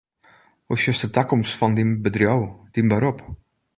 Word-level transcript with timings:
Hoe 0.65 0.77
sjochst 0.79 1.03
de 1.05 1.09
takomst 1.17 1.57
fan 1.59 1.73
dyn 1.77 1.91
bedriuw, 2.03 2.43
dyn 2.73 2.89
berop? 2.91 3.19